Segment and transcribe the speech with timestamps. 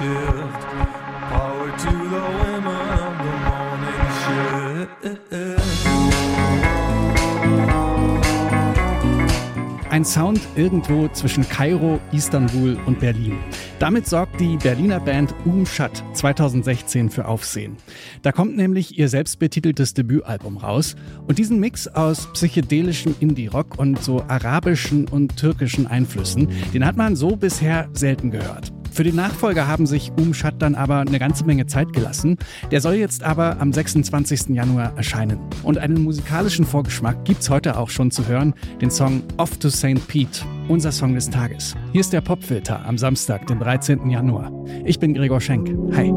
[0.00, 0.62] shift.
[1.28, 5.20] Power to the women of the morning shift.
[9.90, 13.36] Ein Sound irgendwo zwischen Kairo, Istanbul und Berlin.
[13.80, 17.76] Damit sorgt die Berliner Band Umschat 2016 für Aufsehen.
[18.22, 20.94] Da kommt nämlich ihr selbstbetiteltes Debütalbum raus
[21.26, 27.16] und diesen Mix aus psychedelischem Indie-Rock und so arabischen und türkischen Einflüssen, den hat man
[27.16, 28.72] so bisher selten gehört.
[28.92, 32.36] Für den Nachfolger haben sich Umschat dann aber eine ganze Menge Zeit gelassen.
[32.70, 34.48] Der soll jetzt aber am 26.
[34.50, 35.38] Januar erscheinen.
[35.62, 40.06] Und einen musikalischen Vorgeschmack gibt's heute auch schon zu hören, den Song Off to St.
[40.08, 41.74] Pete, unser Song des Tages.
[41.92, 44.10] Hier ist der Popfilter am Samstag, den 13.
[44.10, 44.52] Januar.
[44.84, 45.70] Ich bin Gregor Schenk.
[45.94, 46.12] Hi.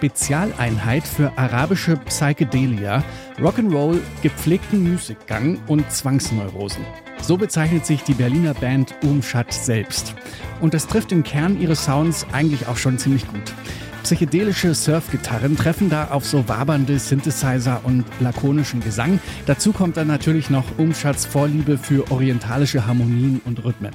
[0.00, 3.04] Spezialeinheit für arabische Psychedelia,
[3.38, 6.82] Rock'n'Roll, gepflegten Musikgang und Zwangsneurosen.
[7.20, 10.14] So bezeichnet sich die Berliner Band Umschat selbst.
[10.62, 13.52] Und das trifft den Kern ihres Sounds eigentlich auch schon ziemlich gut.
[14.02, 19.20] Psychedelische Surfgitarren treffen da auf so wabernde Synthesizer und lakonischen Gesang.
[19.46, 23.92] Dazu kommt dann natürlich noch Umschats Vorliebe für orientalische Harmonien und Rhythmen.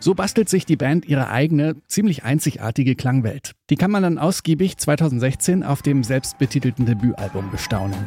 [0.00, 3.52] So bastelt sich die Band ihre eigene, ziemlich einzigartige Klangwelt.
[3.70, 8.06] Die kann man dann ausgiebig 2016 auf dem selbstbetitelten Debütalbum bestaunen.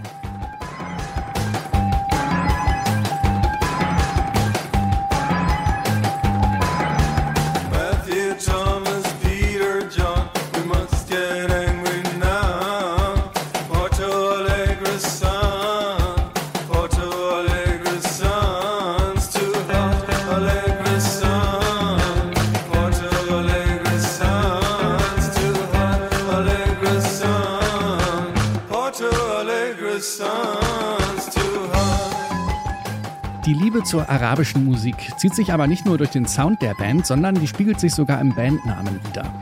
[33.58, 37.36] Liebe zur arabischen Musik zieht sich aber nicht nur durch den Sound der Band, sondern
[37.36, 39.34] die spiegelt sich sogar im Bandnamen wieder.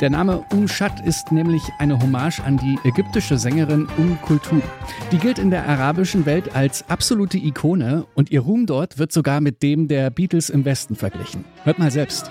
[0.00, 4.62] Der Name Umshat ist nämlich eine Hommage an die ägyptische Sängerin Um Kulthum.
[5.10, 9.40] Die gilt in der arabischen Welt als absolute Ikone und ihr Ruhm dort wird sogar
[9.40, 11.44] mit dem der Beatles im Westen verglichen.
[11.64, 12.30] Hört mal selbst.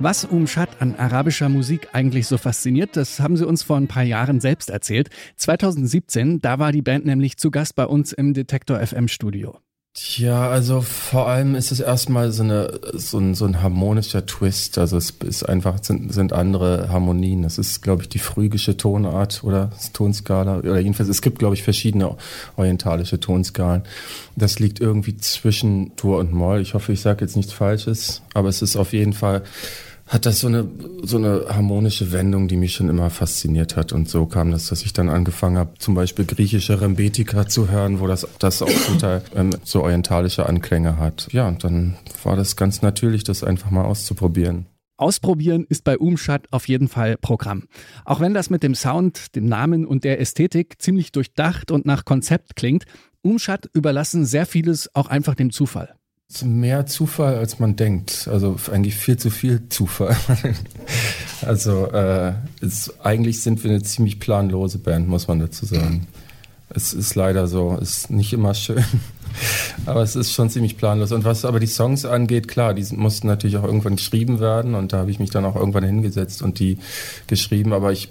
[0.00, 4.02] Was Umschat an arabischer Musik eigentlich so fasziniert, das haben sie uns vor ein paar
[4.02, 5.08] Jahren selbst erzählt.
[5.36, 9.56] 2017, da war die Band nämlich zu Gast bei uns im Detektor FM Studio.
[9.96, 14.76] Tja, also vor allem ist es erstmal so, eine, so, ein, so ein harmonischer Twist.
[14.76, 17.42] Also es ist einfach, sind, sind andere Harmonien.
[17.42, 20.58] Das ist, glaube ich, die phrygische Tonart oder Tonskala.
[20.58, 22.16] Oder jedenfalls, es gibt, glaube ich, verschiedene
[22.56, 23.84] orientalische Tonskalen.
[24.34, 26.60] Das liegt irgendwie zwischen Dur und Moll.
[26.60, 29.44] Ich hoffe, ich sage jetzt nichts Falsches, aber es ist auf jeden Fall
[30.06, 30.68] hat das so eine,
[31.02, 33.92] so eine harmonische Wendung, die mich schon immer fasziniert hat.
[33.92, 38.00] Und so kam das, dass ich dann angefangen habe, zum Beispiel griechische Rembetika zu hören,
[38.00, 41.28] wo das, das auch zum Teil ähm, so orientalische Anklänge hat.
[41.32, 44.66] Ja, und dann war das ganz natürlich, das einfach mal auszuprobieren.
[44.96, 47.64] Ausprobieren ist bei Umschat auf jeden Fall Programm.
[48.04, 52.04] Auch wenn das mit dem Sound, dem Namen und der Ästhetik ziemlich durchdacht und nach
[52.04, 52.84] Konzept klingt,
[53.22, 55.96] Umschat überlassen sehr vieles auch einfach dem Zufall.
[56.42, 58.28] Mehr Zufall, als man denkt.
[58.30, 60.16] Also eigentlich viel zu viel Zufall.
[61.42, 66.06] also äh, es, eigentlich sind wir eine ziemlich planlose Band, muss man dazu sagen.
[66.70, 68.84] Es ist leider so, ist nicht immer schön.
[69.86, 71.12] Aber es ist schon ziemlich planlos.
[71.12, 74.92] Und was aber die Songs angeht, klar, die mussten natürlich auch irgendwann geschrieben werden und
[74.92, 76.78] da habe ich mich dann auch irgendwann hingesetzt und die
[77.26, 77.72] geschrieben.
[77.72, 78.08] Aber ich,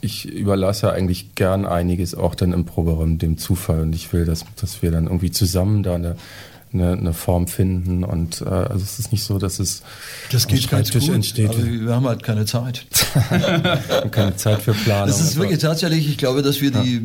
[0.00, 4.44] ich überlasse eigentlich gern einiges auch dann im Programm dem Zufall und ich will, dass,
[4.56, 6.16] dass wir dann irgendwie zusammen da eine,
[6.72, 9.82] eine, eine Form finden und äh, also es ist nicht so, dass es
[10.30, 11.50] Das geht ganz gut, entsteht.
[11.50, 12.86] aber wir haben halt keine Zeit.
[14.10, 15.08] keine Zeit für Planung.
[15.08, 17.00] Das ist wirklich tatsächlich, ich glaube, dass wir die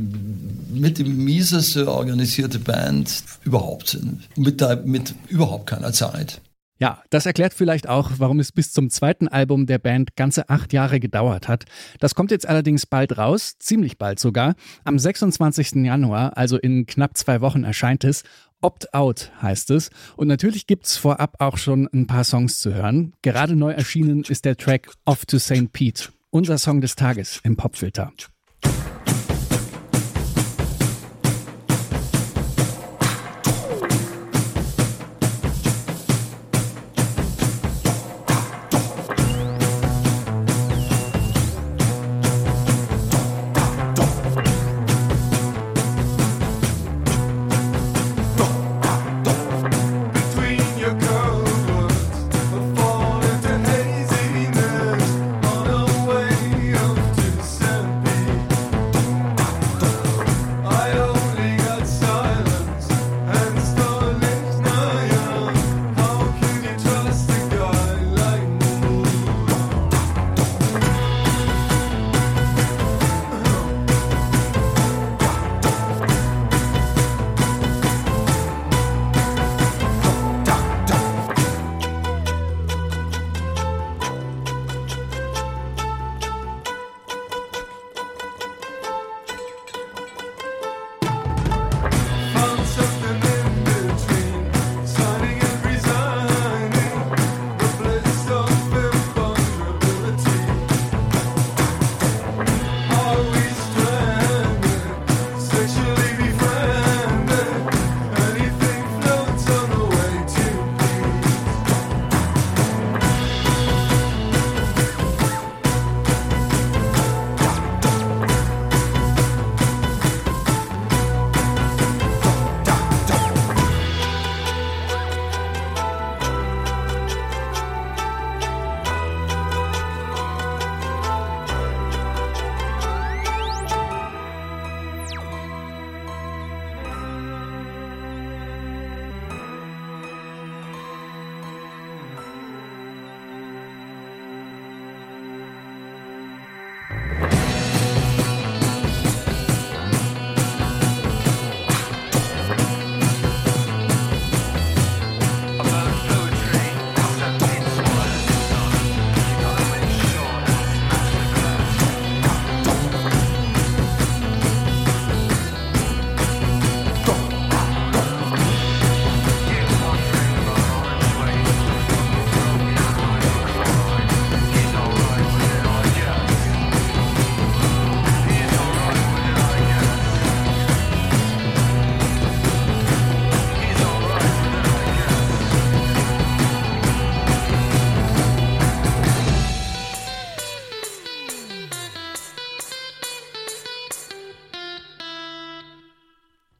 [0.78, 4.22] mit die mieseste organisierte Band überhaupt sind.
[4.38, 6.42] Mit, da, mit überhaupt keiner Zeit.
[6.80, 10.74] Ja, das erklärt vielleicht auch, warum es bis zum zweiten Album der Band ganze acht
[10.74, 11.66] Jahre gedauert hat.
[12.00, 14.54] Das kommt jetzt allerdings bald raus, ziemlich bald sogar.
[14.84, 15.84] Am 26.
[15.84, 18.24] Januar, also in knapp zwei Wochen, erscheint es.
[18.62, 19.90] Opt Out heißt es.
[20.16, 23.14] Und natürlich gibt's vorab auch schon ein paar Songs zu hören.
[23.22, 25.72] Gerade neu erschienen ist der Track Off to St.
[25.72, 26.10] Pete.
[26.30, 28.12] Unser Song des Tages im Popfilter.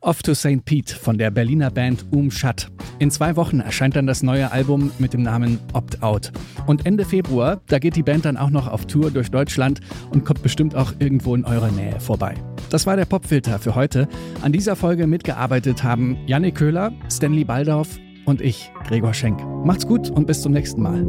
[0.08, 0.64] Off to St.
[0.64, 2.72] Pete von der Berliner Band Um Shut.
[2.98, 6.32] In zwei Wochen erscheint dann das neue Album mit dem Namen Opt Out.
[6.66, 10.24] Und Ende Februar, da geht die Band dann auch noch auf Tour durch Deutschland und
[10.24, 12.36] kommt bestimmt auch irgendwo in eurer Nähe vorbei.
[12.70, 14.08] Das war der Popfilter für heute.
[14.42, 19.44] An dieser Folge mitgearbeitet haben Janne Köhler, Stanley Baldorf und ich, Gregor Schenk.
[19.66, 21.06] Macht's gut und bis zum nächsten Mal.